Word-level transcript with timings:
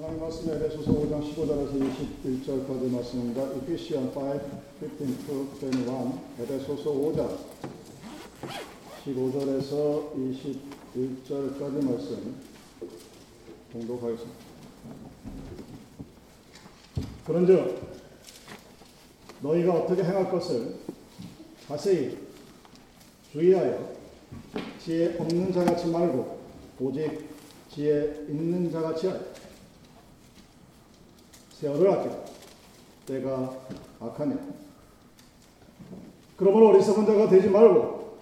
하나님 0.00 0.18
말씀 0.18 0.50
에베소서 0.50 0.92
5장 0.92 1.20
15절에서 1.20 1.76
21절까지 2.24 2.90
말씀입니다. 2.90 3.42
Ephesians 3.52 4.16
5, 4.16 4.40
15 4.80 5.20
to 5.20 5.46
21, 5.60 5.84
에베소서 6.40 6.90
5장 6.90 7.36
15절에서 9.04 10.14
21절까지 10.94 11.84
말씀 11.84 12.34
공독하겠습니다. 13.74 14.38
그런즉 17.26 17.82
너희가 19.42 19.74
어떻게 19.74 20.02
행할 20.02 20.30
것을 20.30 20.76
자세히 21.68 22.16
주의하여 23.32 23.92
지혜 24.82 25.18
없는 25.18 25.52
자같이 25.52 25.88
말고 25.88 26.38
오직 26.80 27.28
지혜 27.68 28.24
있는 28.30 28.72
자같이 28.72 29.06
하여 29.06 29.29
세월을 31.60 31.90
아끼라 31.90 32.24
때가 33.06 33.60
악하냐 34.00 34.38
그러므로 36.36 36.68
어리석은 36.70 37.04
자가 37.04 37.28
되지 37.28 37.50
말고 37.50 38.18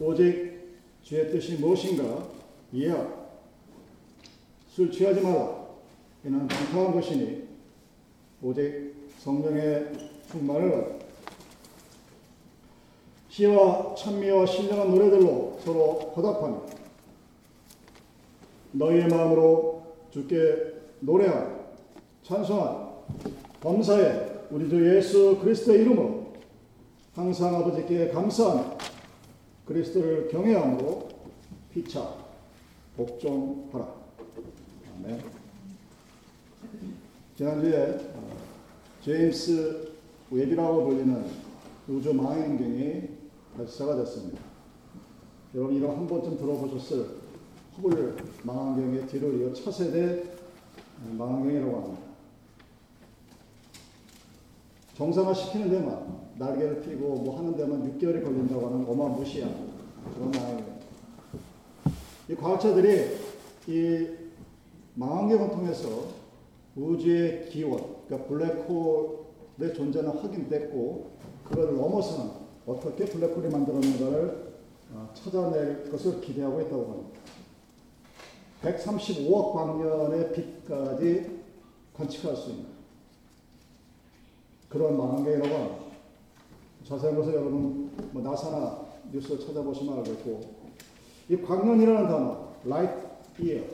오직 0.00 0.76
주의 1.02 1.30
뜻이 1.30 1.56
무엇인가 1.56 2.26
이해하라 2.72 3.24
술 4.68 4.90
취하지 4.90 5.20
마라. 5.20 5.64
이는 6.24 6.48
방탕한 6.48 6.92
것이니 6.92 7.48
오직 8.42 8.94
성령의 9.18 9.92
충만을 10.30 10.70
받라 10.70 11.04
시와 13.28 13.94
찬미와 13.94 14.44
신령한 14.46 14.90
노래들로 14.90 15.58
서로 15.64 16.12
화답하며 16.14 16.66
너희의 18.72 19.08
마음으로 19.08 19.86
주께 20.10 20.74
노래하며 21.00 21.53
찬송하며 22.24 22.94
범사에 23.60 24.46
우리 24.50 24.68
주 24.70 24.96
예수 24.96 25.38
그리스도의 25.42 25.82
이름으로 25.82 26.32
항상 27.14 27.54
아버지께 27.56 28.08
감사하며 28.08 28.78
그리스도를 29.66 30.28
경외함으로 30.28 31.08
피차 31.72 32.14
복종하라. 32.96 33.94
아멘. 34.96 35.22
지난주에 37.36 38.10
어, 38.14 38.36
제임스 39.02 39.92
웹이라고 40.30 40.84
불리는 40.84 41.26
우주 41.88 42.14
망원경이 42.14 43.02
발사가 43.54 43.96
됐습니다. 43.96 44.40
여러분 45.54 45.76
이거 45.76 45.94
한 45.94 46.06
번쯤 46.06 46.38
들어보셨을 46.38 47.06
허블 47.76 48.16
망원경의 48.44 49.08
뒤로 49.08 49.30
이어 49.32 49.52
차세대 49.52 50.22
망원경이라고 51.18 51.76
합니다. 51.76 52.13
정상화 54.94 55.34
시키는 55.34 55.70
데만 55.70 56.24
날개를 56.36 56.80
펴고 56.80 57.16
뭐 57.16 57.38
하는 57.38 57.56
데만 57.56 57.82
6개월이 57.98 58.22
걸린다고 58.22 58.66
하는 58.66 58.86
어마무시한 58.88 59.72
그런 60.14 60.30
망원경. 60.30 60.74
이 62.28 62.34
과학자들이 62.34 63.16
이 63.66 64.08
망원경을 64.94 65.50
통해서 65.50 65.88
우주의 66.76 67.48
기원, 67.48 67.82
그러니까 68.06 68.28
블랙홀의 68.28 69.74
존재는 69.74 70.10
확인됐고 70.10 71.10
그걸 71.44 71.76
넘어서는 71.76 72.30
어떻게 72.66 73.04
블랙홀이 73.04 73.48
만들어낸가를 73.48 74.54
어, 74.92 75.10
찾아낼 75.12 75.90
것을 75.90 76.20
기대하고 76.20 76.60
있다고 76.62 76.84
합니다. 76.84 77.20
135억 78.62 79.52
광년의 79.52 80.32
빛까지 80.32 81.40
관측할 81.94 82.36
수 82.36 82.50
있는 82.50 82.73
그런 84.74 84.98
망원경이라고 84.98 85.54
합니다. 85.54 85.76
자세한 86.84 87.16
것을 87.16 87.34
여러분 87.34 87.92
뭐 88.10 88.20
나사나 88.20 88.84
뉴스 89.12 89.38
찾아보시면 89.38 89.98
알겠고 89.98 90.40
이 91.28 91.36
광년이라는 91.36 92.08
단어, 92.08 92.48
light 92.66 93.06
year, 93.40 93.64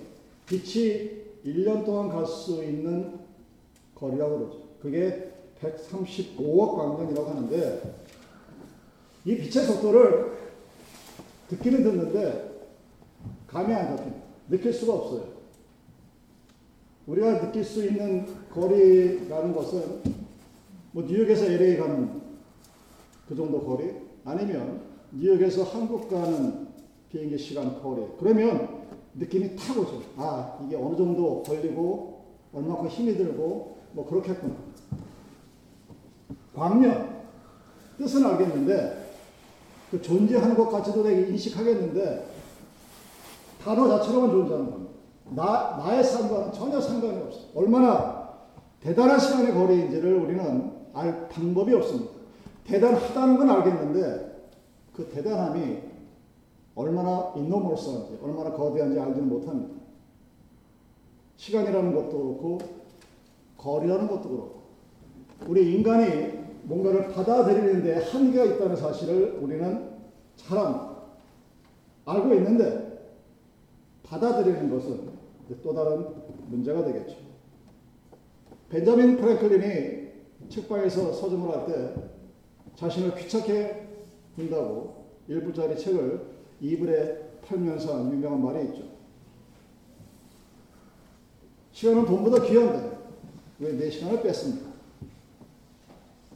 빛이 0.46 1.22
1년 1.46 1.86
동안 1.86 2.10
갈 2.10 2.26
수 2.26 2.62
있는 2.62 3.18
거리라고 3.94 4.38
그러죠. 4.38 4.62
그게 4.82 5.32
135억 5.62 6.76
광년이라고 6.76 7.30
하는데 7.30 7.96
이 9.24 9.36
빛의 9.36 9.64
속도를 9.66 10.36
듣기는 11.48 11.82
듣는데 11.82 12.68
감이 13.46 13.72
안 13.72 13.96
잡힙니다. 13.96 14.26
느낄 14.50 14.72
수가 14.74 14.92
없어요. 14.92 15.24
우리가 17.06 17.40
느낄 17.40 17.64
수 17.64 17.86
있는 17.86 18.26
거리라는 18.50 19.54
것은 19.54 20.29
뭐 20.92 21.04
뉴욕에서 21.04 21.46
LA 21.46 21.76
가는 21.76 22.20
그 23.28 23.36
정도 23.36 23.64
거리 23.64 23.94
아니면 24.24 24.80
뉴욕에서 25.12 25.62
한국 25.64 26.08
가는 26.08 26.68
비행기 27.10 27.38
시간 27.38 27.80
거리 27.80 28.02
그러면 28.18 28.80
느낌이 29.14 29.56
탁 29.56 29.76
오죠. 29.78 30.02
아 30.16 30.58
이게 30.64 30.76
어느 30.76 30.96
정도 30.96 31.42
걸리고 31.42 32.24
얼마큼 32.52 32.88
힘이 32.88 33.16
들고 33.16 33.78
뭐 33.92 34.08
그렇겠구나. 34.08 34.54
광년 36.54 37.20
뜻은 37.98 38.24
알겠는데 38.24 39.10
그 39.90 40.00
존재하는 40.00 40.56
것 40.56 40.68
같이도 40.70 41.02
되게 41.02 41.28
인식하겠는데 41.30 42.26
단어 43.62 43.88
자체로만 43.88 44.30
존재하는 44.30 44.70
겁니다. 44.70 44.90
나, 45.30 45.76
나의 45.78 46.02
삶과는 46.02 46.52
전혀 46.52 46.80
상관이 46.80 47.18
없어요. 47.22 47.44
얼마나 47.54 48.30
대단한 48.80 49.18
시간의 49.18 49.52
거리인지를 49.54 50.14
우리는 50.14 50.79
알 50.92 51.28
방법이 51.28 51.74
없습니다. 51.74 52.12
대단하다는 52.64 53.36
건 53.36 53.50
알겠는데 53.50 54.30
그 54.94 55.08
대단함이 55.08 55.78
얼마나 56.74 57.32
인노멀스한지, 57.36 58.18
얼마나 58.22 58.52
거대한지 58.52 58.98
알지는 58.98 59.28
못합니다. 59.28 59.74
시간이라는 61.36 61.94
것도 61.94 62.10
그렇고, 62.10 62.58
거리라는 63.56 64.08
것도 64.08 64.28
그렇고, 64.28 64.62
우리 65.46 65.74
인간이 65.74 66.40
뭔가를 66.64 67.08
받아들이는데 67.08 68.04
한계가 68.04 68.44
있다는 68.44 68.76
사실을 68.76 69.38
우리는 69.40 69.90
잘. 70.36 70.90
알고 72.04 72.34
있는데, 72.34 73.14
받아들이는 74.02 74.70
것은 74.70 75.10
또 75.62 75.74
다른 75.74 76.06
문제가 76.48 76.84
되겠죠. 76.84 77.16
벤자민 78.68 79.16
프랭클린이 79.16 80.09
책방에서 80.50 81.12
서점을 81.12 81.48
할 81.48 81.66
때 81.66 81.94
자신을 82.76 83.14
귀찮게 83.16 83.88
군다고 84.36 85.04
일부짜리 85.28 85.78
책을 85.78 86.20
이불에 86.60 87.40
팔면서 87.46 87.94
한 87.98 88.12
유명한 88.12 88.42
말이 88.42 88.64
있죠. 88.68 88.82
시간은 91.72 92.04
돈보다 92.04 92.42
귀한데 92.44 92.98
왜 93.60 93.72
내 93.76 93.90
시간을 93.90 94.22
뺐습니까? 94.22 94.70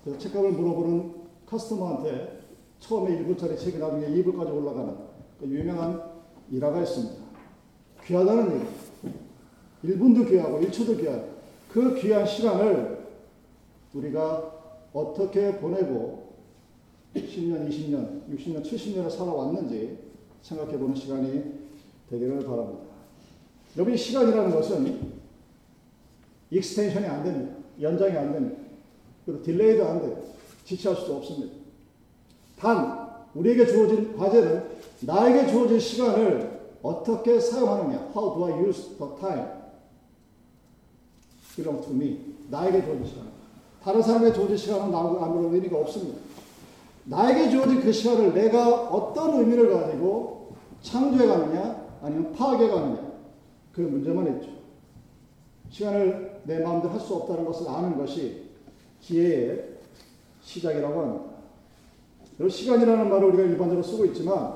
그래서 0.03 0.19
책값을 0.19 0.53
물어보는 0.53 1.15
커스터머한테 1.47 2.41
처음에 2.81 3.17
1불짜리 3.17 3.57
책이 3.59 3.79
나중에 3.79 4.07
2불까지 4.19 4.51
올라가는 4.51 4.95
그 5.41 5.47
유명한 5.47 6.03
일화가 6.51 6.83
있습니다. 6.83 7.15
귀하다는 8.05 8.55
얘기. 8.55 9.95
1분도 9.95 10.29
귀하고 10.29 10.61
1초도 10.61 11.01
귀하고 11.01 11.29
그 11.71 11.95
귀한 12.01 12.27
시간을 12.27 12.94
우리가 13.95 14.53
어떻게 14.93 15.59
보내고 15.59 16.35
10년, 17.15 17.69
20년, 17.69 18.29
60년, 18.29 18.63
70년을 18.63 19.11
살아왔는지 19.11 19.99
생각해 20.43 20.77
보는 20.79 20.95
시간이 20.95 21.43
되기를 22.11 22.45
바랍니다. 22.45 22.85
여기 23.77 23.97
시간이라는 23.97 24.51
것은 24.51 25.13
extension이 26.51 27.07
안 27.07 27.25
됩니다. 27.25 27.57
연장이 27.81 28.17
안 28.17 28.33
됩니다. 28.33 28.63
그리고 29.25 29.43
딜레이도 29.43 29.87
안 29.87 30.01
돼요. 30.01 30.23
지체할 30.65 30.97
수도 30.97 31.17
없습니다. 31.17 31.55
단, 32.59 33.09
우리에게 33.35 33.67
주어진 33.67 34.17
과제는 34.17 34.65
나에게 35.01 35.51
주어진 35.51 35.79
시간을 35.79 36.55
어떻게 36.83 37.41
사용하느냐. 37.41 38.13
How 38.15 38.35
do 38.35 38.45
I 38.45 38.65
use 38.65 38.97
the 38.97 39.11
time? 39.21 39.49
belong 41.57 41.83
to 41.85 41.95
me. 41.95 42.35
나에게 42.51 42.83
주어진 42.83 43.07
시간. 43.07 43.34
다른 43.85 44.01
사람에게 44.01 44.33
주어진 44.33 44.57
시간은 44.57 44.95
아무런 44.95 45.53
의미가 45.53 45.77
없습니다. 45.81 46.19
나에게 47.05 47.51
주어진 47.51 47.83
그 47.83 47.93
시간을 47.93 48.33
내가 48.33 48.89
어떤 48.89 49.39
의미를 49.39 49.71
가지고 49.71 50.55
창조해 50.81 51.27
가느냐, 51.27 51.85
아니면 52.01 52.33
파악해 52.33 52.67
가느냐. 52.69 53.13
그 53.73 53.83
문제만 53.83 54.39
있죠. 54.39 54.55
시간을 55.69 56.41
내 56.45 56.61
마음대로 56.61 56.95
할 56.95 57.01
수 57.01 57.15
없다는 57.15 57.45
것을 57.45 57.69
아는 57.69 57.99
것이 57.99 58.45
기회의 59.01 59.75
시작이라고 60.41 61.01
합니다. 61.01 61.25
시간이라는 62.49 63.11
말을 63.11 63.29
우리가 63.29 63.43
일반적으로 63.43 63.83
쓰고 63.83 64.07
있지만 64.07 64.55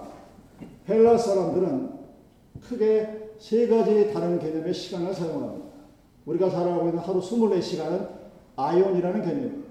헬라 0.89 1.19
사람들은 1.19 1.91
크게 2.63 3.35
세 3.39 3.69
가지 3.69 4.11
다른 4.13 4.39
개념의 4.39 4.73
시간을 4.73 5.13
사용합니다. 5.13 5.67
우리가 6.25 6.51
잘 6.51 6.67
알고 6.67 6.89
있는 6.89 6.99
하루 6.99 7.21
24시간은 7.21 8.18
아이온이라는 8.59 9.23
개념입니다. 9.23 9.69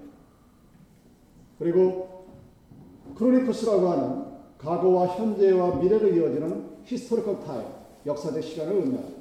그리고 1.58 2.24
크로니쿠스라고 3.14 3.88
하는 3.88 4.24
과거와 4.58 5.08
현재와 5.08 5.76
미래를 5.76 6.16
이어지는 6.16 6.78
historical 6.84 7.44
time, 7.44 7.64
역사적 8.06 8.42
시간을 8.42 8.72
의미합니다. 8.72 9.18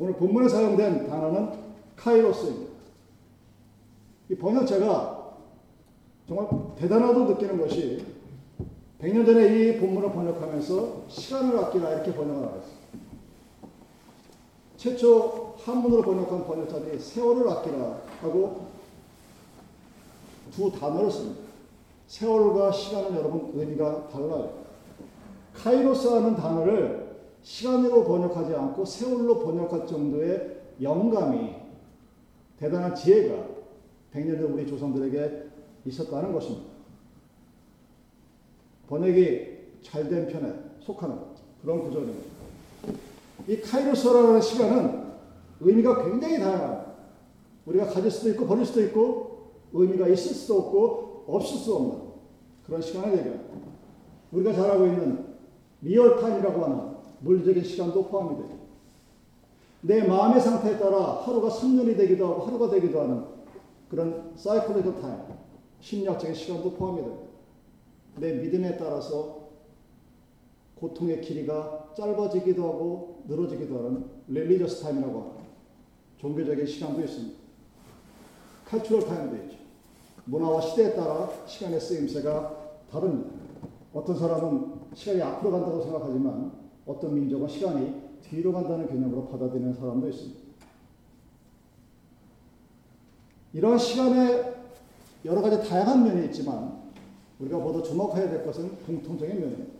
오늘 0.00 0.14
본문에 0.14 0.48
사용된 0.48 1.08
단어는 1.08 1.52
카이로스입니다. 1.96 2.72
이 4.30 4.34
번역자가 4.34 5.34
정말 6.26 6.48
대단하다고 6.76 7.32
느끼는 7.32 7.58
것이 7.58 8.04
100년 9.00 9.24
전에 9.24 9.68
이 9.68 9.78
본문을 9.78 10.12
번역하면서 10.12 11.04
시간을 11.08 11.58
아끼라 11.58 11.92
이렇게 11.92 12.12
번역을 12.12 12.48
하였어요. 12.48 12.78
최초 14.76 15.54
한문으로 15.64 16.02
번역한 16.02 16.46
번역자들이 16.46 16.98
세월을 16.98 17.48
아끼라 17.48 18.00
하고 18.20 18.67
두 20.50 20.70
단어를 20.70 21.10
씁니다. 21.10 21.40
세월과 22.06 22.72
시간은 22.72 23.16
여러분 23.16 23.52
의미가 23.54 24.08
달라요. 24.08 24.64
카이로스라는 25.54 26.36
단어를 26.36 27.16
시간으로 27.42 28.04
번역하지 28.04 28.54
않고 28.54 28.84
세월로 28.84 29.38
번역할 29.40 29.86
정도의 29.86 30.58
영감이 30.80 31.54
대단한 32.58 32.94
지혜가 32.94 33.46
100년 34.14 34.38
전 34.38 34.52
우리 34.52 34.66
조상들에게 34.66 35.44
있었다는 35.84 36.32
것입니다. 36.32 36.66
번역이 38.88 39.58
잘 39.82 40.08
된 40.08 40.28
편에 40.28 40.52
속하는 40.80 41.18
그런 41.62 41.82
구조입니다. 41.82 42.20
이 43.46 43.60
카이로스라는 43.60 44.40
시간은 44.40 45.08
의미가 45.60 46.04
굉장히 46.04 46.38
다양합니다. 46.38 46.92
우리가 47.66 47.86
가질 47.86 48.10
수도 48.10 48.30
있고 48.30 48.46
버릴 48.46 48.64
수도 48.64 48.82
있고 48.82 49.37
의미가 49.72 50.08
있을 50.08 50.34
수도 50.34 50.58
없고 50.58 51.24
없을 51.26 51.58
수 51.58 51.74
없는 51.74 51.98
그런 52.64 52.80
시간을 52.80 53.18
얘기합니다. 53.18 53.54
우리가 54.32 54.52
잘 54.52 54.70
알고 54.70 54.86
있는 54.86 55.24
real 55.82 56.07
time이라고 56.07 56.64
하는 56.64 56.96
물리적인 57.20 57.64
시간도 57.64 58.04
포함이 58.06 58.36
돼요. 58.36 58.58
내 59.80 60.02
마음의 60.02 60.40
상태에 60.40 60.78
따라 60.78 61.22
하루가 61.22 61.48
3년이 61.48 61.96
되기도 61.96 62.26
하고 62.26 62.42
하루가 62.42 62.70
되기도 62.70 63.00
하는 63.00 63.24
그런 63.88 64.32
cyclical 64.36 65.00
time, 65.00 65.20
심리학적인 65.80 66.34
시간도 66.34 66.72
포함이 66.72 67.02
됩니다. 67.02 67.22
내 68.16 68.32
믿음에 68.34 68.76
따라서 68.76 69.48
고통의 70.74 71.20
길이가 71.20 71.92
짧아지기도 71.96 72.62
하고 72.62 73.22
늘어지기도 73.26 73.78
하는 73.78 74.04
religious 74.28 74.82
time이라고 74.82 75.20
합니다. 75.20 75.44
종교적인 76.18 76.66
시간도 76.66 77.00
있습니다. 77.00 77.38
칼츄럴 78.66 79.04
타임도 79.04 79.36
있죠. 79.44 79.57
문화와 80.28 80.60
시대에 80.60 80.94
따라 80.94 81.30
시간의 81.46 81.80
쓰임새가 81.80 82.56
다릅니다. 82.90 83.30
어떤 83.92 84.18
사람은 84.18 84.72
시간이 84.94 85.22
앞으로 85.22 85.52
간다고 85.52 85.82
생각하지만 85.82 86.52
어떤 86.86 87.14
민족은 87.14 87.48
시간이 87.48 88.08
뒤로 88.22 88.52
간다는 88.52 88.86
개념으로 88.86 89.28
받아들이는 89.28 89.74
사람도 89.74 90.08
있습니다. 90.08 90.38
이러한 93.54 93.78
시간에 93.78 94.54
여러 95.24 95.40
가지 95.40 95.66
다양한 95.68 96.04
면이 96.04 96.26
있지만 96.26 96.78
우리가 97.40 97.58
모두 97.58 97.82
주목해야 97.82 98.28
될 98.28 98.44
것은 98.44 98.68
공통적인 98.84 99.40
면입니다. 99.40 99.72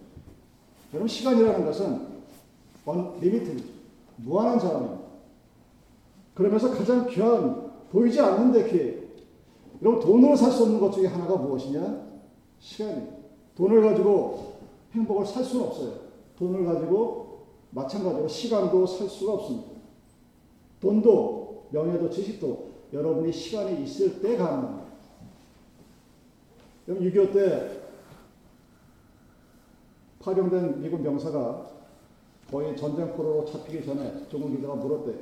여러분 0.94 1.08
시간이라는 1.08 1.64
것은 1.66 2.08
limit 3.20 3.62
무한한 4.16 4.58
자원입니다. 4.58 5.02
그러면서 6.34 6.70
가장 6.70 7.06
귀한 7.08 7.70
보이지 7.90 8.20
않는데 8.20 8.70
귀해. 8.70 8.97
여러분 9.82 10.00
돈으로 10.00 10.36
살 10.36 10.50
수 10.50 10.64
없는 10.64 10.80
것 10.80 10.90
중에 10.92 11.06
하나가 11.06 11.36
무엇이냐? 11.36 12.08
시간입니다. 12.58 13.16
돈을 13.56 13.82
가지고 13.82 14.54
행복을 14.92 15.26
살 15.26 15.44
수는 15.44 15.66
없어요. 15.66 15.92
돈을 16.36 16.64
가지고 16.64 17.46
마찬가지로 17.70 18.26
시간도 18.26 18.86
살 18.86 19.08
수가 19.08 19.34
없습니다. 19.34 19.68
돈도 20.80 21.68
명예도 21.70 22.10
지식도 22.10 22.68
여러분이 22.92 23.32
시간이 23.32 23.84
있을 23.84 24.20
때 24.20 24.36
가능합니다. 24.36 24.88
여러분 26.88 27.10
6.25 27.10 27.32
때 27.32 27.80
파병된 30.20 30.80
미군 30.80 31.02
병사가 31.02 31.66
거의 32.50 32.76
전쟁 32.76 33.14
포로로 33.14 33.44
잡히기 33.44 33.84
전에 33.84 34.26
조국 34.28 34.50
기자가 34.56 34.74
물었대. 34.74 35.18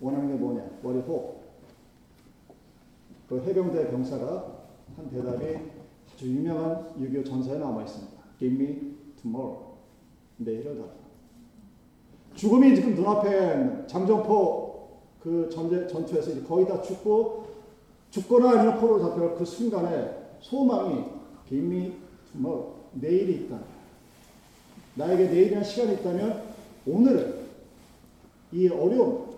원하는 0.00 0.28
게 0.28 0.34
뭐냐? 0.34 0.64
머 0.82 0.92
그 3.28 3.42
해병대 3.42 3.90
병사가 3.90 4.58
한 4.96 5.10
대답이 5.10 5.58
아주 6.14 6.26
유명한 6.26 6.94
6.25 6.98 7.26
전사에 7.26 7.58
남아 7.58 7.82
있습니다. 7.82 8.22
Give 8.38 8.56
me 8.56 8.96
tomorrow. 9.20 9.74
내일을 10.38 10.78
달라. 10.78 10.88
죽음이 12.34 12.74
지금 12.74 12.94
눈앞에 12.94 13.86
장정포 13.86 14.88
그 15.20 15.48
전제, 15.52 15.86
전투에서 15.86 16.42
거의 16.44 16.66
다 16.66 16.80
죽고 16.80 17.46
죽거나 18.10 18.50
아니면 18.50 18.80
포로 18.80 19.00
잡혀갈 19.00 19.36
그 19.36 19.44
순간에 19.44 20.10
소망이 20.40 21.04
Give 21.48 21.66
me 21.66 21.92
tomorrow. 22.32 22.74
내일이 22.94 23.44
있다. 23.44 23.60
나에게 24.94 25.28
내일이라는 25.28 25.64
시간이 25.64 25.94
있다면 25.94 26.42
오늘은 26.86 27.38
이 28.52 28.68
어려움 28.68 29.28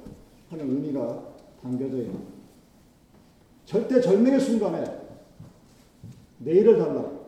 하는 0.49 0.71
의미가 0.71 1.25
담겨져 1.63 1.97
있는 1.99 2.30
절대 3.71 4.01
절명의 4.01 4.41
순간에 4.41 4.85
내일을 6.39 6.77
달라고 6.77 7.27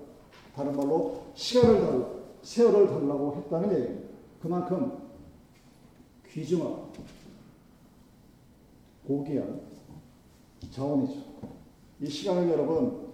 다른 0.57 0.75
말로 0.75 1.23
시간을 1.35 1.81
달라고 1.81 2.23
세월을 2.43 2.89
달라고 2.89 3.37
했다는 3.37 3.73
얘기입니다. 3.73 4.09
그만큼 4.43 4.99
귀중한 6.29 6.79
고귀한 9.07 9.61
자원이죠. 10.69 11.21
이 12.01 12.11
시간은 12.11 12.51
여러분 12.51 13.13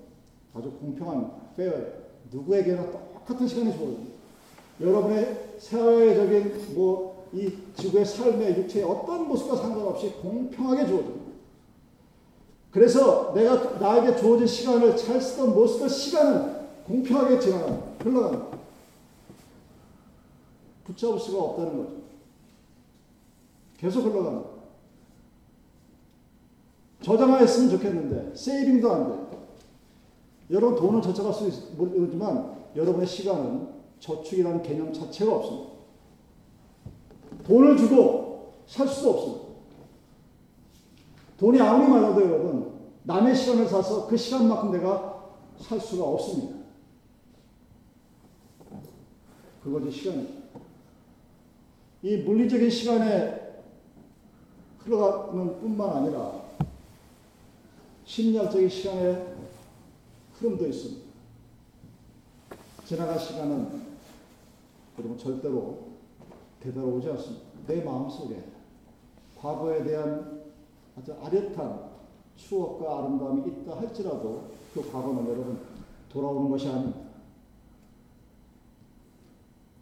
아주 0.55 0.71
공평한 0.71 1.31
페어예요. 1.55 1.87
누구에게나 2.33 2.91
똑같은 2.91 3.47
시간이 3.47 3.77
주어집니다. 3.77 4.15
여러분의 4.81 5.59
사회적인 5.59 6.75
뭐 6.75 7.19
이 7.33 7.53
지구의 7.77 8.07
삶의 8.07 8.57
육체의 8.59 8.87
어떤 8.87 9.29
모습과 9.29 9.57
상관없이 9.57 10.13
공평하게 10.23 10.87
주어집니다. 10.87 11.28
그래서 12.79 13.33
내가 13.35 13.77
나에게 13.81 14.17
주어진 14.17 14.47
시간을 14.47 14.97
잘 14.97 15.21
쓰던 15.21 15.53
못 15.53 15.67
쓰던 15.67 15.89
시간은 15.89 16.59
공평하게 16.87 17.41
지나가는 17.41 17.83
흘러가는 18.01 18.41
붙잡을 20.85 21.19
수가 21.19 21.43
없다는 21.43 21.77
거죠. 21.77 21.97
계속 23.79 24.05
흘러가는 24.05 24.45
저장하였으면 27.03 27.71
좋겠는데 27.71 28.37
세이빙도 28.37 28.93
안 28.93 29.09
돼. 29.09 29.39
여러분 30.51 30.77
돈은 30.77 31.03
저축할 31.03 31.35
수 31.35 31.49
있지만 31.49 32.59
여러분의 32.77 33.09
시간은 33.09 33.71
저축이라는 33.99 34.63
개념 34.63 34.93
자체가 34.93 35.35
없습니다. 35.35 35.73
돈을 37.45 37.77
주고 37.77 38.53
살 38.69 38.87
수도 38.87 39.11
없습니다. 39.11 39.48
돈이 41.39 41.61
아무리 41.61 41.89
많아도 41.89 42.21
여러분 42.21 42.73
남의 43.05 43.35
시간을 43.35 43.69
사서 43.69 44.07
그 44.07 44.17
시간만큼 44.17 44.73
내가 44.73 45.31
살 45.59 45.81
수가 45.81 46.05
없습니다. 46.05 46.59
그것이 49.63 49.91
시간입니다. 49.91 50.39
이 52.03 52.17
물리적인 52.19 52.69
시간에 52.71 53.63
흘러가는 54.79 55.61
뿐만 55.61 55.97
아니라 55.97 56.43
심리학적인 58.05 58.69
시간의 58.69 59.35
흐름도 60.35 60.67
있습니다. 60.67 61.09
지나간 62.85 63.19
시간은 63.19 63.83
여러분 64.99 65.19
절대로 65.19 65.89
되돌아오지 66.61 67.11
않습니다. 67.11 67.45
내 67.67 67.83
마음속에 67.83 68.43
과거에 69.39 69.85
대한 69.85 70.38
아주 70.99 71.15
아련한 71.23 71.91
추억과 72.37 72.99
아름다움이 72.99 73.49
있다 73.49 73.77
할지라도 73.77 74.51
그 74.75 74.91
과거는 74.91 75.27
여러분 75.27 75.59
돌아오는 76.11 76.51
것이 76.51 76.69
아닙니다. 76.69 77.01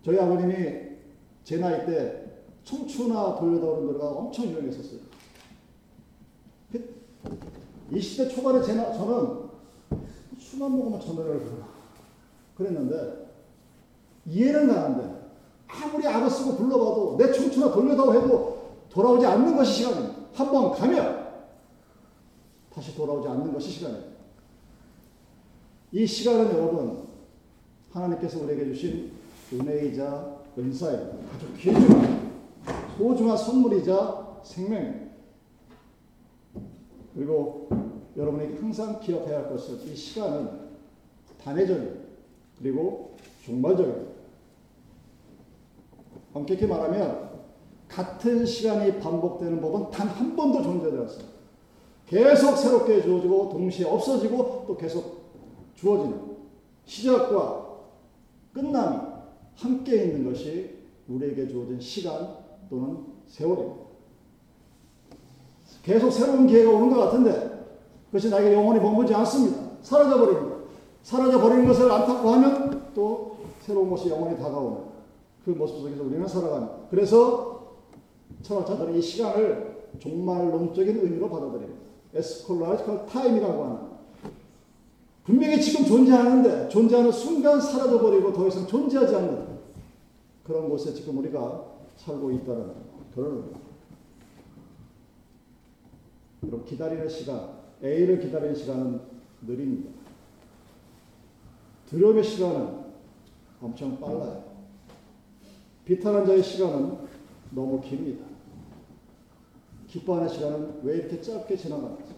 저희 0.05 0.19
아버님이 0.19 0.97
제 1.43 1.59
나이 1.59 1.87
때 1.87 2.43
청춘아 2.65 3.37
돌려다 3.37 3.67
오는 3.67 3.87
노래가 3.87 4.09
엄청 4.09 4.47
유명했었어요. 4.47 5.01
20대 7.93 8.35
초반에 8.35 8.63
제 8.63 8.75
나, 8.75 8.93
저는 8.93 9.47
술만 10.39 10.77
먹으면 10.77 11.01
저 11.01 11.13
노래를 11.13 11.41
부르나 11.41 11.67
그랬는데 12.57 13.31
이해는 14.27 14.67
가는데 14.69 15.27
아무리 15.69 16.07
악을 16.07 16.29
쓰고 16.29 16.57
불러봐도 16.57 17.17
내 17.17 17.33
청춘아 17.33 17.73
돌려다오 17.73 18.15
해도 18.15 18.57
돌아오지 18.91 19.27
않는 19.27 19.57
것이 19.57 19.73
시간입니다. 19.73 20.06
한 20.37 20.51
번 20.51 20.71
가면 20.73 21.27
다시 22.73 22.95
돌아오지 22.95 23.27
않는 23.27 23.53
것이 23.55 23.71
시간입니다. 23.71 24.17
이 25.93 26.07
시간은 26.07 26.53
여러분 26.53 27.09
하나님께서 27.91 28.43
우리에게 28.43 28.67
주신 28.67 29.13
은혜이자 29.51 30.37
은사입니다. 30.59 31.35
아주 31.35 31.53
귀중한 31.57 32.33
소중한 32.99 33.37
선물이자 33.39 34.41
생명입니다. 34.45 35.07
그리고 37.15 37.69
여러분에게 38.15 38.59
항상 38.61 39.01
기억해야 39.01 39.39
할 39.39 39.49
것은 39.49 39.81
이 39.91 39.97
시간은 39.97 40.67
단회적이고 41.43 41.97
그리고 42.59 43.17
종말적입니다. 43.43 44.13
엄격히 46.35 46.67
말하면 46.67 47.26
같은 47.97 48.45
시간이 48.45 49.01
반복되는 49.01 49.59
법은 49.59 49.91
단 49.91 50.07
한 50.09 50.37
번도 50.37 50.63
존재되었습니다. 50.63 51.33
계속 52.07 52.57
새롭게 52.57 53.01
주어지고 53.03 53.49
동시에 53.49 53.87
없어지고 53.87 54.65
또 54.69 54.77
계속 54.77 55.33
주어지는 55.75 56.37
시작과 56.85 57.67
끝남이 58.53 58.99
함께 59.57 60.05
있는 60.05 60.31
것이 60.31 60.77
우리에게 61.09 61.49
주어진 61.49 61.81
시간 61.81 62.37
또는 62.69 62.99
세월입니다. 63.27 63.87
계속 65.83 66.11
새로운 66.11 66.47
기회가 66.47 66.71
오는 66.71 66.91
것 66.91 66.97
같은데 67.01 67.65
그것이 68.07 68.29
나에게 68.29 68.53
영원히 68.53 68.79
머물지 68.79 69.15
않습니다. 69.15 69.59
사라져 69.83 70.19
버립니다. 70.19 70.57
사라져 71.03 71.41
버리는 71.41 71.67
것을 71.67 71.91
안타까워하면 71.91 72.93
또 72.95 73.39
새로운 73.63 73.89
것이 73.89 74.11
영원히 74.11 74.37
다가오는 74.37 74.81
그 75.45 75.51
모습 75.51 75.79
속에서 75.79 76.03
우리는 76.03 76.27
살아갑니다. 76.27 76.75
그래서 76.91 77.56
철학자들은 78.47 78.95
이 78.95 79.03
시간을 79.03 79.89
종말론적인 79.99 81.01
의미로 81.01 81.29
받아들입니다. 81.29 81.81
eschatological 82.15 83.07
time이라고 83.07 83.65
하는 83.65 83.79
분명히 85.25 85.61
지금 85.61 85.85
존재하는데 85.85 86.69
존재하는 86.69 87.11
순간 87.11 87.61
사라져 87.61 88.01
버리고 88.01 88.33
더 88.33 88.47
이상 88.47 88.67
존재하지 88.67 89.17
않는 89.17 89.59
그런 90.45 90.69
곳에 90.69 90.95
지금 90.95 91.19
우리가 91.19 91.65
살고 91.97 92.31
있다는 92.31 92.73
그런. 93.13 93.67
그럼 96.41 96.65
기다리는 96.65 97.09
시간, 97.09 97.51
A를 97.83 98.21
기다리는 98.21 98.55
시간은 98.55 99.01
느립니다. 99.45 99.91
두려움의 101.89 102.23
시간은 102.23 102.85
엄청 103.61 103.99
빨라요. 103.99 104.45
비탄한 105.85 106.25
자의 106.25 106.43
시간은 106.43 106.99
너무 107.51 107.81
깁니다. 107.81 108.26
기뻐하는 109.89 110.29
시간은 110.29 110.81
왜 110.83 110.97
이렇게 110.97 111.21
짧게 111.21 111.57
지나가는지. 111.57 112.15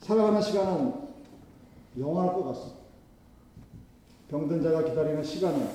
살아가는 0.00 0.42
시간은 0.42 0.92
영원할 1.98 2.34
것 2.34 2.44
같습니다. 2.44 2.78
병든 4.28 4.62
자가 4.62 4.84
기다리는 4.84 5.22
시간은 5.22 5.68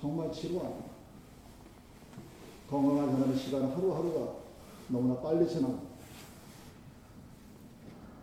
정말 0.00 0.32
지루합니다. 0.32 0.90
건강하지 2.68 3.22
않은 3.22 3.36
시간은 3.36 3.74
하루하루가 3.74 4.34
너무나 4.88 5.20
빨리 5.20 5.48
지나갑니다. 5.48 5.90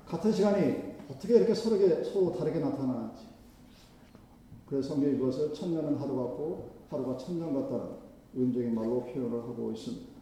같은 0.07 0.31
시간이 0.31 0.95
어떻게 1.09 1.35
이렇게 1.35 1.53
서로게, 1.53 2.03
서로 2.03 2.33
다르게 2.33 2.59
나타나는지. 2.59 3.23
그래서 4.67 4.89
성경이 4.89 5.17
그것을 5.17 5.53
천년은 5.53 5.95
하루 5.97 6.15
같고 6.15 6.71
하루가 6.89 7.17
천년 7.17 7.53
같다는 7.53 7.95
의적인 8.35 8.75
말로 8.75 9.03
표현을 9.05 9.41
하고 9.41 9.71
있습니다. 9.71 10.16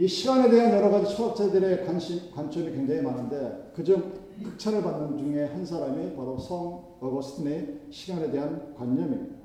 이 0.00 0.08
시간에 0.08 0.48
대한 0.48 0.72
여러 0.72 0.88
가지 0.88 1.14
철학자들의 1.14 1.84
관심, 1.84 2.30
관점이 2.34 2.70
굉장히 2.70 3.02
많은데 3.02 3.70
그중 3.76 4.14
극찬을 4.42 4.82
받는 4.82 5.18
중에 5.18 5.44
한 5.44 5.62
사람이 5.62 6.16
바로 6.16 6.38
성 6.38 6.82
어거스틴의 7.00 7.80
시간에 7.90 8.30
대한 8.30 8.74
관념입니다. 8.78 9.36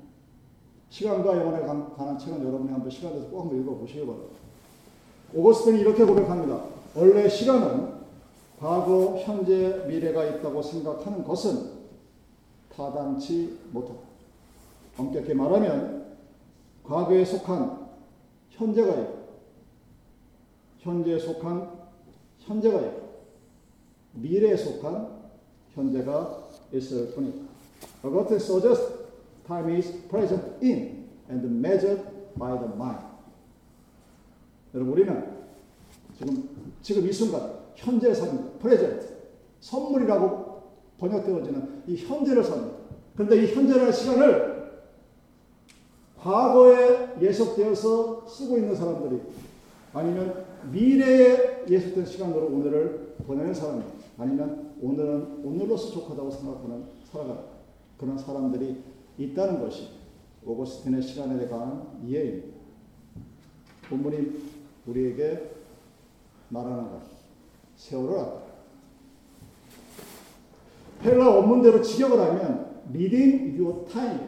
시간과 0.88 1.36
영혼에 1.36 1.60
관한 1.60 2.18
책은 2.18 2.42
여러분이 2.42 2.72
한번 2.72 2.88
시간 2.88 3.12
내서 3.12 3.28
꼭 3.28 3.42
한번 3.42 3.60
읽어보시기 3.60 4.06
바랍니다. 4.06 4.34
오거스틴이 5.34 5.80
이렇게 5.80 6.06
고백합니다. 6.06 6.62
원래 6.94 7.28
시간은 7.28 7.96
과거, 8.58 9.18
현재, 9.18 9.84
미래가 9.86 10.24
있다고 10.24 10.62
생각하는 10.62 11.22
것은 11.22 11.72
타당치 12.74 13.58
못하다. 13.72 14.00
엄격히 14.96 15.34
말하면 15.34 16.16
과거에 16.82 17.26
속한 17.26 17.86
현재가 18.52 18.94
있고 18.94 19.15
현재에 20.86 21.18
속한 21.18 21.68
현재가 22.38 22.80
있고 22.80 23.06
미래에 24.12 24.56
속한 24.56 25.08
현재가 25.74 26.48
있을 26.72 27.12
뿐이다. 27.12 27.44
Augustine 28.04 28.40
suggests 28.40 28.94
time 29.46 29.74
is 29.74 29.92
present 30.08 30.42
in 30.62 31.08
and 31.28 31.44
measured 31.46 32.02
by 32.38 32.56
the 32.56 32.72
mind. 32.72 33.04
여러분 34.74 34.92
우리는 34.92 35.36
지금 36.16 36.48
지금 36.80 37.08
이 37.08 37.12
순간 37.12 37.52
현재 37.74 38.14
삽니다. 38.14 38.58
present 38.60 39.08
선물이라고 39.58 40.62
번역되어지는 40.98 41.82
이 41.88 41.96
현재를 41.96 42.44
삽니다. 42.44 42.76
그런데 43.14 43.42
이 43.42 43.52
현재라는 43.52 43.92
시간을 43.92 44.56
과거에 46.20 47.16
예속되어서 47.20 48.26
쓰고 48.26 48.56
있는 48.56 48.74
사람들이 48.74 49.20
아니면 49.96 50.44
미래에 50.70 51.64
예속된 51.66 52.04
시간으로 52.04 52.48
오늘을 52.48 53.16
보내는 53.26 53.54
사람이 53.54 53.82
아니면 54.18 54.74
오늘은 54.82 55.42
오늘로서 55.42 55.90
족하다고 55.90 56.30
생각하는 56.30 56.84
살아가는 57.10 57.42
그런 57.96 58.18
사람들이 58.18 58.82
있다는 59.16 59.58
것이 59.60 59.88
오거스틴의 60.44 61.00
시간에 61.00 61.48
관한 61.48 61.98
이해입니다. 62.04 62.56
본문이 63.88 64.38
우리에게 64.86 65.50
말하는 66.50 66.90
것. 66.90 67.00
세월을 67.76 68.18
아까. 68.18 68.42
헬라 71.04 71.30
원문대로 71.30 71.80
직역을 71.80 72.20
하면 72.20 72.82
reading 72.90 73.58
your 73.58 73.86
time. 73.86 74.20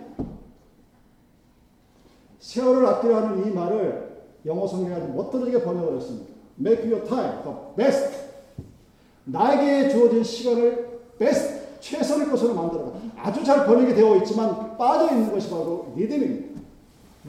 세월을 2.39 2.87
아끼라는 2.87 3.47
이 3.47 3.51
말을 3.51 4.08
영어 4.47 4.67
성경에 4.67 5.07
멋들어지게 5.09 5.63
번역을 5.63 5.97
했습니다. 5.97 6.27
Make 6.61 6.91
your 6.91 7.07
time 7.07 7.43
the 7.43 7.57
best. 7.77 8.29
나에게 9.25 9.91
주어진 9.91 10.25
시간을 10.25 11.01
best, 11.19 11.81
최선의 11.81 12.29
것으로 12.29 12.55
만들어라. 12.55 12.93
아주 13.17 13.45
잘 13.45 13.67
번역이 13.67 13.95
되어 13.95 14.17
있지만 14.17 14.77
빠져 14.77 15.15
있는 15.15 15.33
것이 15.33 15.51
바로 15.51 15.93
리듬입니다. 15.97 16.61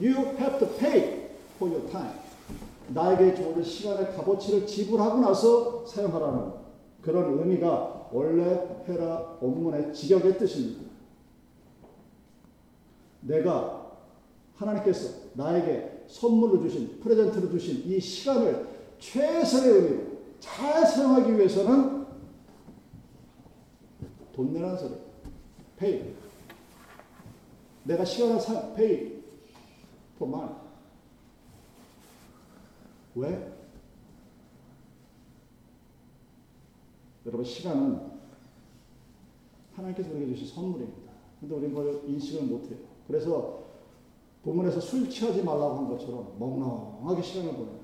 You 0.00 0.14
have 0.38 0.58
to 0.58 0.68
pay 0.78 1.30
for 1.56 1.72
your 1.72 1.90
time. 1.90 2.14
나에게 2.88 3.34
주어진 3.34 3.62
시간의 3.62 4.16
값어치를 4.16 4.66
지불하고 4.66 5.18
나서 5.18 5.86
사용하라는 5.86 6.52
그런 7.02 7.38
의미가 7.38 8.08
원래 8.12 8.60
헤라 8.88 9.36
원문의 9.40 9.92
직역의 9.94 10.38
뜻입니다. 10.38 10.90
내가 13.20 13.92
하나님께서 14.56 15.10
나에게 15.34 15.89
선물로 16.10 16.60
주신 16.60 16.98
프레젠트로 17.00 17.50
주신 17.50 17.84
이 17.86 18.00
시간을 18.00 18.68
최선의 18.98 19.70
의미로 19.72 20.10
잘 20.40 20.84
사용하기 20.84 21.36
위해서는 21.36 22.06
돈 24.32 24.52
내라는 24.52 24.76
소리. 24.76 24.94
pay. 25.78 26.14
내가 27.84 28.04
시간을 28.04 28.40
사, 28.40 28.72
for 28.74 29.08
money. 30.20 30.54
왜? 33.14 33.52
여러분, 37.26 37.44
시간은 37.44 38.00
하나님께서 39.74 40.10
우리에게 40.10 40.34
주신 40.34 40.54
선물입니다. 40.54 41.12
근데 41.38 41.54
우리는 41.54 41.74
그걸 41.74 42.02
인식을 42.06 42.46
못해요. 42.46 42.78
그래서 43.06 43.69
본문에서 44.44 44.80
술 44.80 45.08
취하지 45.08 45.42
말라고 45.42 45.76
한 45.76 45.88
것처럼 45.88 46.34
멍멍하게 46.38 47.22
시간을 47.22 47.52
보내요. 47.52 47.80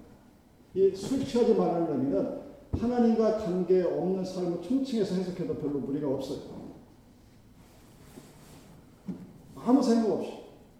이술 0.74 1.24
취하지 1.24 1.54
말라는 1.54 1.92
의미는 1.92 2.40
하나님과 2.72 3.38
관계 3.38 3.82
없는 3.82 4.24
삶을 4.24 4.62
총칭해서 4.62 5.14
해석해도 5.14 5.56
별로 5.56 5.80
무리가 5.80 6.08
없어요. 6.08 6.56
아무 9.56 9.82
생각 9.82 10.12
없이, 10.12 10.32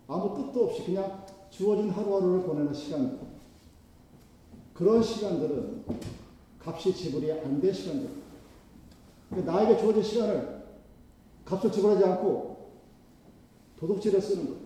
아무 0.07 0.35
뜻도 0.37 0.65
없이 0.65 0.85
그냥 0.85 1.25
주어진 1.51 1.91
하루하루를 1.91 2.43
보내는 2.43 2.73
시간. 2.73 3.19
그런 4.75 5.03
시간들은 5.03 5.85
값이 6.63 6.95
지불이 6.95 7.33
안된 7.33 7.73
시간들. 7.73 8.11
그러니까 9.31 9.53
나에게 9.53 9.81
주어진 9.81 10.03
시간을 10.03 10.67
값을 11.45 11.73
지불하지 11.73 12.05
않고 12.05 12.57
도둑질에 13.79 14.21
쓰는 14.21 14.47
거예요. 14.47 14.66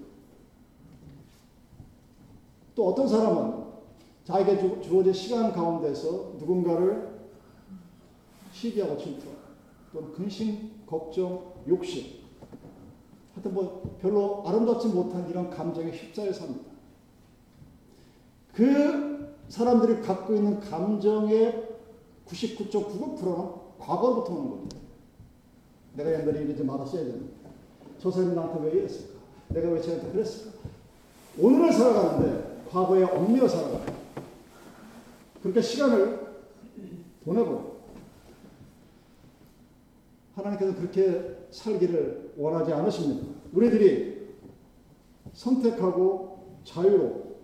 또 2.74 2.88
어떤 2.88 3.08
사람은 3.08 3.64
자에게 4.24 4.80
주어진 4.80 5.12
시간 5.12 5.52
가운데서 5.52 6.34
누군가를 6.38 7.20
시기하고 8.52 8.96
질투 8.96 9.26
또는 9.92 10.12
근심, 10.12 10.70
걱정, 10.86 11.52
욕심 11.68 12.20
하여튼 13.34 13.54
뭐 13.54 13.96
별로 14.00 14.42
아름답지 14.46 14.88
못한 14.88 15.28
이런 15.28 15.50
감정에 15.50 15.90
휩싸여 15.90 16.32
삽니다. 16.32 16.70
그 18.52 19.34
사람들이 19.48 20.02
갖고 20.02 20.34
있는 20.34 20.60
감정의 20.60 21.68
99.99%는 22.26 23.60
과거로부터 23.78 24.32
오는 24.32 24.50
겁니다. 24.50 24.76
내가 25.94 26.12
옛날에 26.12 26.42
이러지 26.42 26.62
말았어야 26.62 27.02
되는데 27.02 27.32
저 27.98 28.10
사람이 28.10 28.34
나한테 28.34 28.64
왜 28.64 28.72
이랬을까? 28.72 29.20
내가 29.48 29.68
왜 29.70 29.80
쟤한테 29.80 30.12
그랬을까? 30.12 30.58
오늘을 31.38 31.72
살아가는데 31.72 32.49
과거에 32.70 33.02
얽매여 33.02 33.48
살아가 33.48 33.80
그렇게 35.42 35.60
시간을 35.60 36.40
보내고 37.24 37.80
하나님께서 40.34 40.76
그렇게 40.76 41.46
살기를 41.50 42.34
원하지 42.36 42.72
않으십니다. 42.72 43.26
우리들이 43.52 44.36
선택하고 45.32 46.58
자유로 46.64 47.38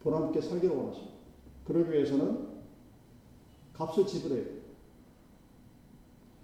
보람있게 0.00 0.40
살기를 0.40 0.76
원하십니다. 0.76 1.16
그러기 1.66 1.90
위해서는 1.90 2.48
값을 3.72 4.06
지불해야 4.06 4.44
돼요. 4.44 4.56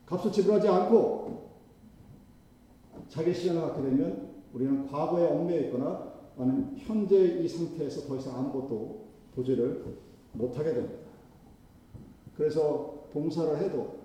값을 0.06 0.32
지불하지 0.32 0.68
않고 0.68 1.52
자기 3.08 3.34
시간을 3.34 3.60
갖게 3.60 3.82
되면 3.82 4.32
우리는 4.52 4.86
과거에 4.90 5.26
얽매여 5.26 5.60
있거나 5.66 6.11
아니면 6.38 6.74
현재 6.78 7.16
이 7.42 7.48
상태에서 7.48 8.06
더 8.06 8.16
이상 8.16 8.36
아무것도 8.36 9.02
보지를 9.34 9.84
못하게 10.32 10.74
됩니다. 10.74 11.02
그래서 12.36 13.04
봉사를 13.12 13.58
해도 13.58 13.98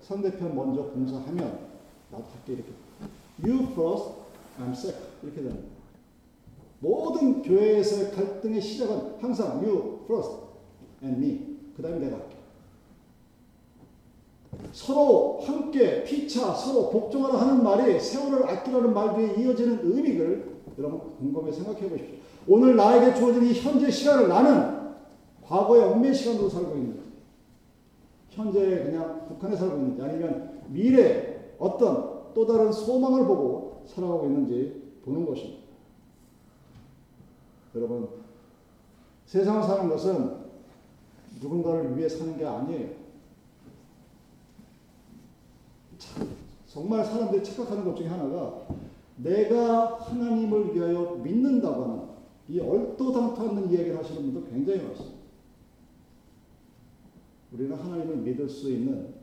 상대편 0.00 0.54
먼저 0.54 0.90
봉사하면 0.90 1.68
나도 2.10 2.24
할게 2.24 2.52
이렇게 2.52 2.72
You 3.44 3.72
first, 3.72 4.10
I'm 4.58 4.72
second 4.72 5.08
이렇게 5.22 5.42
됩니다. 5.42 5.68
모든 6.80 7.42
교회에서의 7.42 8.12
갈등의 8.12 8.60
시작은 8.60 9.20
항상 9.20 9.58
You 9.64 10.00
first 10.04 10.32
and 11.02 11.24
me 11.24 11.58
그 11.76 11.82
다음에 11.82 11.98
내가 11.98 12.16
할게. 12.16 12.36
서로 14.72 15.40
함께 15.40 16.04
피차 16.04 16.54
서로 16.54 16.90
복종하라 16.90 17.40
하는 17.40 17.62
말이 17.62 17.98
세월을 17.98 18.48
아끼라는 18.48 18.92
말 18.92 19.14
뒤에 19.16 19.42
이어지는 19.42 19.80
의미를 19.82 20.51
여러분 20.78 21.00
곰곰이 21.18 21.52
생각해 21.52 21.88
보십시오. 21.88 22.16
오늘 22.46 22.76
나에게 22.76 23.14
주어진 23.14 23.44
이 23.44 23.52
현재 23.54 23.90
시간을 23.90 24.28
나는 24.28 24.92
과거의 25.44 25.82
얽매 25.84 26.12
시간으로 26.12 26.48
살고 26.48 26.76
있는지 26.76 27.02
현재 28.30 28.84
그냥 28.84 29.26
북한에 29.28 29.56
살고 29.56 29.76
있는지 29.76 30.02
아니면 30.02 30.62
미래 30.68 31.54
어떤 31.58 32.32
또 32.34 32.46
다른 32.46 32.72
소망을 32.72 33.26
보고 33.26 33.84
살아가고 33.86 34.26
있는지 34.26 35.00
보는 35.04 35.26
것입니다. 35.26 35.62
여러분 37.74 38.08
세상을 39.26 39.62
사는 39.62 39.88
것은 39.88 40.42
누군가를 41.40 41.96
위해 41.96 42.08
사는 42.08 42.36
게 42.36 42.44
아니에요. 42.44 43.02
정말 46.66 47.04
사람들이 47.04 47.44
착각하는 47.44 47.84
것 47.84 47.94
중에 47.96 48.08
하나가 48.08 48.66
내가 49.22 49.96
하나님을 50.00 50.74
위하여 50.74 51.20
믿는다고 51.22 51.82
하는 51.82 52.02
이 52.48 52.60
얼토당토 52.60 53.40
않는 53.40 53.70
이야기를 53.70 53.98
하시는 53.98 54.22
분도 54.22 54.48
굉장히 54.50 54.82
많습니다. 54.82 55.22
우리는 57.52 57.76
하나님을 57.76 58.16
믿을 58.16 58.48
수 58.48 58.70
있는 58.70 59.14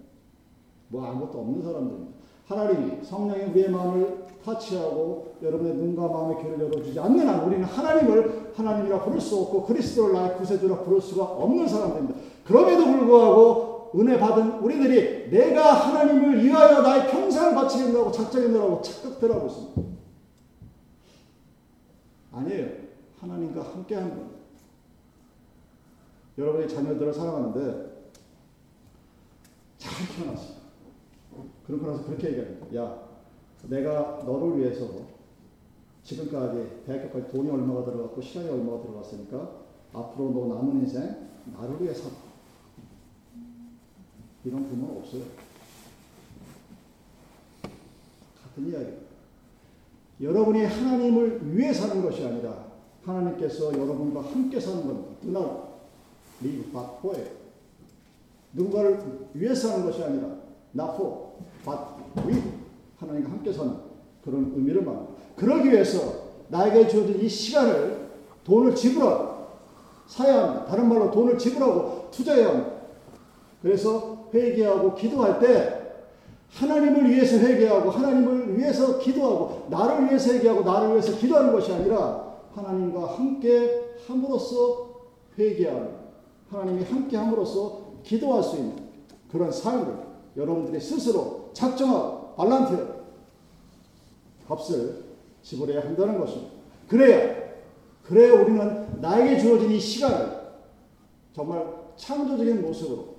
뭐 0.88 1.06
아무것도 1.06 1.40
없는 1.40 1.62
사람들입니다. 1.62 2.20
하나님이 2.48 3.04
성령이 3.04 3.52
우리의 3.52 3.70
마음을 3.70 4.26
타치하고 4.44 5.36
여러분의 5.44 5.76
눈과 5.76 6.08
마음의 6.08 6.38
귀를 6.42 6.60
열어주지 6.62 7.00
않는 7.00 7.28
한 7.28 7.46
우리는 7.46 7.64
하나님을 7.64 8.54
하나님이라 8.56 9.04
부를 9.04 9.22
수 9.22 9.38
없고 9.38 9.66
그리스도를 9.66 10.14
나의 10.14 10.38
구세주라 10.38 10.80
부를 10.80 11.00
수가 11.00 11.26
없는 11.26 11.68
사람들입니다. 11.68 12.20
그럼에도 12.46 12.86
불구하고 12.86 13.92
은혜 13.96 14.18
받은 14.18 14.60
우리들이 14.60 15.19
내가 15.30 15.74
하나님을 15.74 16.44
위하여 16.44 16.82
나의 16.82 17.12
평생을 17.12 17.56
바치겠다고 17.56 18.12
작정했다고 18.12 18.82
착각들하고 18.82 19.48
있습니다. 19.48 19.82
아니에요. 22.32 22.70
하나님과 23.20 23.62
함께 23.62 23.96
하는 23.96 24.10
겁니다. 24.10 24.40
여러분의 26.38 26.70
자녀들을 26.70 27.14
사랑하는데 27.14 28.10
잘 29.78 30.08
키워놨어요. 30.08 30.60
그러고 31.66 31.88
나서 31.88 32.06
그렇게 32.06 32.30
얘기합니다. 32.30 32.76
야, 32.76 33.10
내가 33.64 34.24
너를 34.26 34.58
위해서 34.58 34.88
지금까지 36.04 36.84
대학교까지 36.86 37.28
돈이 37.32 37.50
얼마가 37.50 37.86
들어갔고 37.86 38.22
시간이 38.22 38.50
얼마가 38.50 38.82
들어갔으니까 38.82 39.52
앞으로 39.94 40.32
너 40.32 40.56
남은 40.56 40.80
인생 40.80 41.30
나를 41.46 41.82
위해 41.82 41.94
살아. 41.94 42.29
이런 44.46 44.68
부모는 44.68 44.98
없어요. 44.98 45.24
같은 48.44 48.70
이야기입니다. 48.70 49.10
여러분이 50.22 50.66
하나님을 50.66 51.56
위해 51.56 51.74
사는 51.74 52.02
것이 52.02 52.26
아니라 52.26 52.66
하나님께서 53.04 53.74
여러분과 53.74 54.22
함께 54.22 54.60
사는 54.60 54.86
겁니다. 54.86 55.10
그날 55.22 55.70
리브 56.42 56.72
받고예요. 56.72 57.28
누군가를 58.54 59.00
위해 59.34 59.54
사는 59.54 59.86
것이 59.86 60.04
아니라 60.04 60.36
나포 60.72 61.38
받위 61.64 62.42
하나님과 62.98 63.30
함께 63.30 63.54
사는 63.54 63.76
그런 64.24 64.52
의미를 64.56 64.84
말합니다. 64.84 65.14
그러기 65.36 65.72
위해서 65.72 66.30
나에게 66.50 66.88
주어진 66.88 67.20
이 67.22 67.30
시간을 67.30 68.10
돈을 68.44 68.76
지불하고 68.76 69.48
사야 70.08 70.44
합니다. 70.44 70.66
다른 70.66 70.90
말로 70.90 71.12
돈을 71.12 71.38
지불하고 71.38 72.10
투자해야 72.12 72.50
합니다. 72.50 72.69
그래서 73.62 74.30
회개하고 74.34 74.96
기도할 74.96 75.40
때 75.40 75.80
하나님을 76.52 77.10
위해서 77.10 77.38
회개하고 77.38 77.92
하나님을 77.92 78.58
위해서 78.58 78.98
기도하고 79.00 79.68
나를 79.70 80.08
위해서 80.08 80.34
회개하고 80.34 80.62
나를 80.62 80.92
위해서 80.92 81.16
기도하는 81.18 81.52
것이 81.52 81.72
아니라 81.72 82.38
하나님과 82.54 83.18
함께 83.18 83.96
함으로써 84.08 84.90
회개하는 85.38 85.90
하나님이 86.50 86.84
함께 86.84 87.18
함으로써 87.18 87.90
기도할 88.04 88.42
수 88.42 88.58
있는 88.58 88.76
그런 89.32 89.52
삶을 89.52 89.96
여러분들이 90.36 90.80
스스로 90.80 91.50
작정하고 91.54 92.36
발란트 92.36 93.00
값을 94.48 95.04
지불해야 95.44 95.82
한다는 95.82 96.20
것입니다. 96.20 96.52
그래야 96.88 97.50
그래야 98.04 98.34
우리는 98.34 99.00
나에게 99.00 99.38
주어진 99.38 99.70
이 99.72 99.80
시간을 99.80 100.40
정말 101.34 101.64
창조적인 101.96 102.62
모습으로 102.64 103.19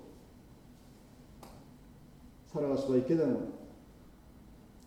살아갈 2.52 2.76
수가 2.76 2.96
있게 2.96 3.16
되는 3.16 3.34
겁니다. 3.34 3.58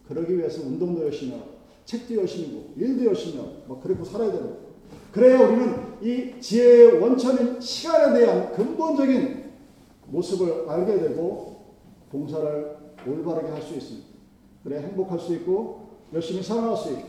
그러기 0.07 0.37
위해서 0.37 0.61
운동도 0.61 1.03
열심히 1.03 1.33
하고, 1.33 1.53
책도 1.85 2.15
열심히 2.15 2.51
보고, 2.51 2.73
일도 2.75 3.05
열심히 3.05 3.37
하고, 3.37 3.51
막 3.67 3.81
그렇게 3.81 4.03
살아야 4.03 4.31
되는 4.31 4.43
거예요. 4.43 4.63
그래야 5.11 5.47
우리는 5.47 5.93
이 6.01 6.41
지혜의 6.41 6.99
원천인 6.99 7.61
시간에 7.61 8.19
대한 8.19 8.51
근본적인 8.51 9.51
모습을 10.07 10.69
알게 10.69 10.99
되고, 10.99 11.63
봉사를 12.11 12.77
올바르게 13.07 13.49
할 13.49 13.61
수 13.61 13.75
있습니다. 13.75 14.07
그래 14.63 14.81
행복할 14.81 15.19
수 15.19 15.33
있고, 15.35 15.87
열심히 16.13 16.43
살아갈 16.43 16.75
수 16.75 16.91
있고, 16.91 17.07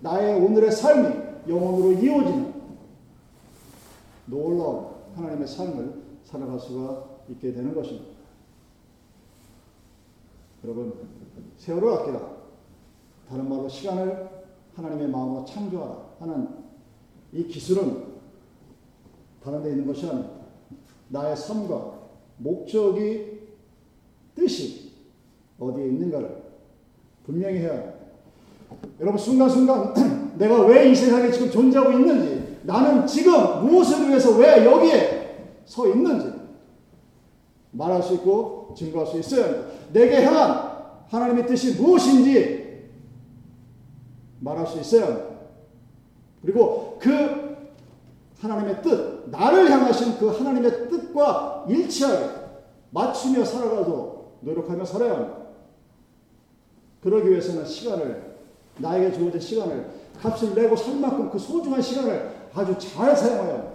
나의 0.00 0.40
오늘의 0.40 0.72
삶이 0.72 1.14
영원으로 1.48 1.92
이어지는 1.92 2.52
놀라운 4.26 4.88
하나님의 5.14 5.46
삶을 5.46 6.02
살아갈 6.24 6.58
수가 6.58 7.04
있게 7.30 7.52
되는 7.52 7.74
것입니다. 7.74 8.11
여러분, 10.64 10.92
세월을 11.56 11.92
아끼라. 11.92 12.32
다른 13.28 13.48
말로 13.48 13.68
시간을 13.68 14.28
하나님의 14.74 15.08
마음으로 15.08 15.44
창조하라 15.44 15.96
하는 16.20 16.48
이 17.32 17.46
기술은 17.46 18.12
다른 19.42 19.62
데 19.62 19.70
있는 19.70 19.86
것이 19.86 20.06
아닙니다. 20.06 20.34
나의 21.08 21.36
삶과 21.36 21.98
목적이 22.38 23.40
뜻이 24.34 24.92
어디에 25.58 25.86
있는가를 25.86 26.42
분명히 27.24 27.58
해야 27.58 27.70
합니다. 27.70 27.94
여러분 29.00 29.18
순간순간 29.18 29.94
내가 30.38 30.66
왜 30.66 30.90
이 30.90 30.94
세상에 30.94 31.30
지금 31.30 31.50
존재하고 31.50 31.92
있는지 31.92 32.58
나는 32.64 33.06
지금 33.06 33.66
무엇을 33.66 34.08
위해서 34.08 34.36
왜 34.36 34.64
여기에 34.64 35.62
서 35.64 35.88
있는지 35.88 36.31
말할 37.72 38.02
수 38.02 38.14
있고 38.14 38.74
증거할 38.76 39.06
수 39.06 39.18
있어야 39.18 39.44
합니다. 39.44 39.66
내게 39.92 40.24
향한 40.24 40.72
하나님의 41.08 41.46
뜻이 41.46 41.80
무엇인지 41.80 42.90
말할 44.40 44.66
수 44.66 44.80
있어야 44.80 45.06
합니다. 45.06 45.26
그리고 46.42 46.98
그 47.00 47.52
하나님의 48.40 48.82
뜻, 48.82 49.28
나를 49.30 49.70
향하신 49.70 50.18
그 50.18 50.28
하나님의 50.28 50.88
뜻과 50.88 51.66
일치하게 51.68 52.42
맞추며 52.90 53.44
살아가도록 53.44 54.38
노력하며 54.40 54.84
살아야 54.84 55.14
합니다. 55.14 55.36
그러기 57.02 57.30
위해서는 57.30 57.64
시간을, 57.64 58.36
나에게 58.78 59.12
주어진 59.12 59.40
시간을 59.40 59.90
값을 60.20 60.54
내고 60.54 60.76
살 60.76 60.96
만큼 60.96 61.30
그 61.30 61.38
소중한 61.38 61.80
시간을 61.80 62.48
아주 62.54 62.76
잘 62.78 63.16
사용해야 63.16 63.54
합니다. 63.54 63.72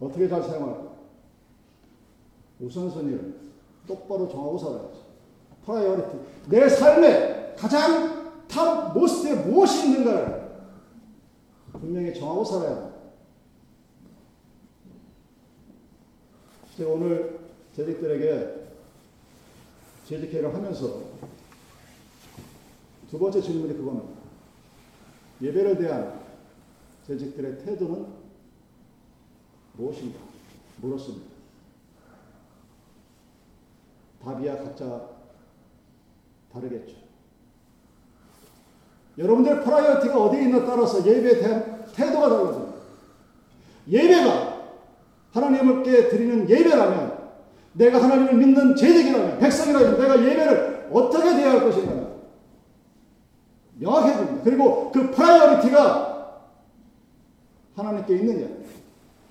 어떻게 0.00 0.28
잘 0.28 0.42
사용할까? 0.42 0.89
우선순위를 2.60 3.34
똑바로 3.86 4.28
정하고 4.28 4.58
살아야죠. 4.58 5.04
Priority. 5.64 6.18
내 6.48 6.68
삶에 6.68 7.54
가장 7.56 8.46
topmost에 8.48 9.34
무엇이 9.34 9.86
있는가를 9.86 10.50
분명히 11.72 12.12
정하고 12.14 12.44
살아야 12.44 12.76
합니다. 12.76 12.90
제가 16.76 16.90
오늘 16.90 17.40
제직들에게 17.74 18.60
제직회를 20.06 20.54
하면서 20.54 21.02
두 23.10 23.18
번째 23.18 23.40
질문이 23.40 23.74
그겁니다. 23.76 24.20
예배를 25.42 25.78
대한 25.78 26.20
제직들의 27.06 27.64
태도는 27.64 28.06
무엇인가? 29.74 30.18
물었습니다. 30.80 31.29
답이야 34.24 34.56
각자 34.58 35.08
다르겠죠. 36.52 36.96
여러분들 39.18 39.62
priority가 39.62 40.24
어디에 40.24 40.42
있나 40.42 40.64
따라서 40.64 41.04
예배에 41.04 41.40
대한 41.40 41.84
태도가 41.94 42.28
달라집니다. 42.28 42.72
예배가 43.88 44.60
하나님께 45.32 46.08
드리는 46.08 46.48
예배라면 46.48 47.20
내가 47.72 48.02
하나님을 48.02 48.34
믿는 48.34 48.76
제직이라면 48.76 49.38
백성이라면 49.38 50.00
내가 50.00 50.18
예배를 50.18 50.88
어떻게 50.92 51.36
대할 51.36 51.60
것인가 51.60 52.10
명확해집니다. 53.78 54.42
그리고 54.42 54.90
그 54.92 55.10
priority가 55.10 56.40
하나님께 57.76 58.16
있느냐 58.16 58.48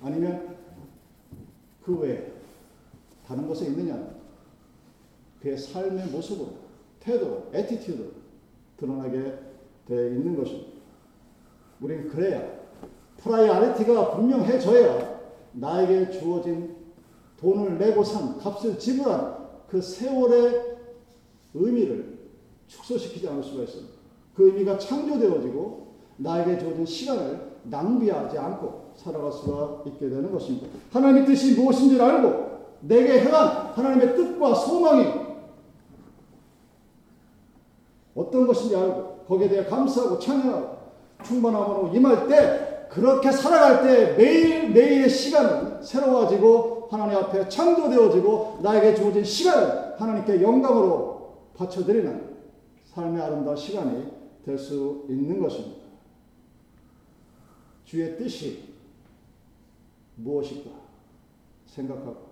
아니면 0.01 0.57
그 1.83 1.97
외에 1.99 2.31
다른 3.27 3.47
곳에 3.47 3.65
있느냐 3.65 4.18
그의 5.41 5.57
삶의 5.57 6.07
모습으로 6.07 6.49
태도, 6.99 7.49
attitude 7.53 8.11
드러나게 8.77 9.33
되어 9.87 10.07
있는 10.07 10.35
것입니다. 10.35 10.69
우리는 11.81 12.09
그래야 12.09 12.59
priority가 13.17 14.15
분명해져야 14.15 15.19
나에게 15.53 16.11
주어진 16.11 16.75
돈을 17.37 17.77
내고 17.77 18.03
산 18.03 18.37
값을 18.37 18.77
지불한 18.77 19.37
그 19.67 19.81
세월의 19.81 20.77
의미를 21.53 22.19
축소시키지 22.67 23.27
않을 23.27 23.43
수가 23.43 23.63
있습니다. 23.63 23.93
그 24.35 24.47
의미가 24.47 24.77
창조되어지고 24.77 25.87
나에게 26.17 26.59
주어진 26.59 26.85
시간을 26.85 27.49
낭비하지 27.63 28.37
않고 28.37 28.93
살아갈 28.95 29.31
수가 29.31 29.83
있게 29.87 30.09
되는 30.09 30.31
것입니다. 30.31 30.67
하나님의 30.91 31.25
뜻이 31.25 31.55
무엇인지를 31.55 32.01
알고 32.01 32.49
내게 32.81 33.21
행한 33.21 33.73
하나님의 33.73 34.15
뜻과 34.15 34.53
소망이 34.55 35.05
어떤 38.39 38.47
것인지 38.47 38.75
알고 38.75 39.25
거기에 39.27 39.49
대해 39.49 39.65
감사하고 39.65 40.17
찬양하고 40.19 40.77
충만함으로 41.23 41.91
임할 41.93 42.27
때 42.27 42.87
그렇게 42.89 43.31
살아갈 43.31 43.83
때 43.83 44.13
매일매일의 44.13 45.09
시간은 45.09 45.83
새로워지고 45.83 46.87
하나님 46.89 47.17
앞에 47.17 47.49
창조되어지고 47.49 48.59
나에게 48.63 48.95
주어진 48.95 49.23
시간을 49.23 49.99
하나님께 49.99 50.41
영광으로 50.41 51.37
바쳐드리는 51.55 52.29
삶의 52.85 53.21
아름다운 53.21 53.57
시간이 53.57 54.19
될 54.45 54.57
수 54.57 55.05
있는 55.09 55.39
것입니다. 55.39 55.79
주의 57.83 58.17
뜻이 58.17 58.73
무엇일까 60.15 60.71
생각하고 61.67 62.29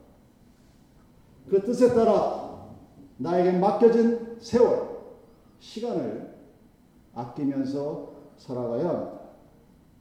그 1.49 1.61
뜻에 1.63 1.93
따라 1.93 2.65
나에게 3.17 3.51
맡겨진 3.51 4.37
세월, 4.39 4.86
시간을 5.59 6.35
아끼면서 7.13 8.13
살아가야. 8.37 9.17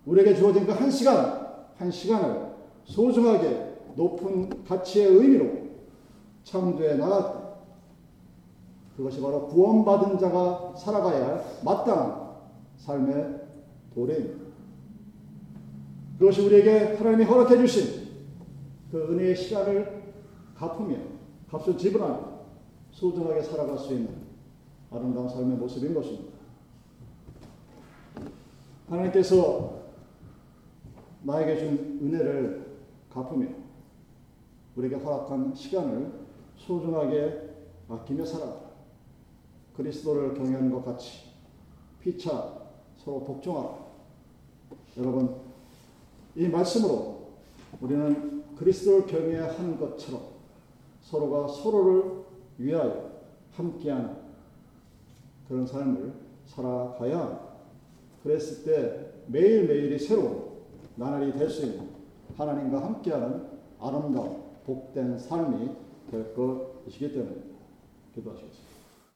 우리에게 0.04 0.34
주어진 0.34 0.66
그 0.66 0.72
한 0.72 0.90
시간, 0.90 1.46
한 1.76 1.90
시간을 1.90 2.54
소중하게 2.84 3.74
높은 3.96 4.64
가치의 4.64 5.08
의미로 5.08 5.50
창조해 6.44 6.96
때 6.96 7.02
그것이 8.96 9.20
바로 9.20 9.46
구원받은 9.48 10.18
자가 10.18 10.74
살아가야 10.76 11.26
할 11.26 11.44
마땅한 11.64 12.30
삶의 12.76 13.40
도래입니다. 13.94 14.46
그것이 16.18 16.46
우리에게 16.46 16.94
하나님이 16.96 17.24
허락해 17.24 17.58
주신 17.58 18.06
그 18.90 19.12
은혜의 19.12 19.36
시간을 19.36 20.14
갚으며 20.56 20.96
값을 21.50 21.76
지불하며 21.76 22.36
소중하게 22.90 23.42
살아갈 23.42 23.76
수 23.76 23.92
있는 23.92 24.25
아름다운 24.90 25.28
삶의 25.28 25.56
모습인 25.56 25.94
것입니다. 25.94 26.36
하나님께서 28.88 29.82
나에게 31.22 31.58
준 31.58 31.98
은혜를 32.02 32.78
갚으며 33.10 33.48
우리에게 34.76 34.96
허락한 34.96 35.54
시간을 35.54 36.12
소중하게 36.56 37.54
아끼며 37.88 38.24
살아가 38.24 38.60
그리스도를 39.76 40.34
경외하는 40.34 40.70
것 40.70 40.84
같이 40.84 41.30
피차 42.00 42.66
서로 42.98 43.24
복종하라. 43.24 43.86
여러분 44.98 45.36
이 46.34 46.48
말씀으로 46.48 47.26
우리는 47.80 48.44
그리스도를 48.56 49.06
경외하는 49.06 49.78
것처럼 49.78 50.22
서로가 51.02 51.48
서로를 51.48 52.24
위하여 52.58 53.10
함께하는 53.52 54.25
그런 55.48 55.66
삶을 55.66 56.12
살아가야. 56.46 57.46
그랬을 58.22 58.64
때 58.64 59.12
매일매일이 59.26 59.98
새로운 59.98 60.46
나날이 60.96 61.32
될 61.32 61.48
수 61.50 61.64
있는 61.66 61.88
하나님과 62.36 62.82
함께하는 62.82 63.46
아름다운 63.78 64.42
복된 64.64 65.18
삶이 65.18 65.70
될 66.10 66.34
것이기 66.34 67.12
때문입니다. 67.12 67.56
기도하시겠습니다. 68.14 68.65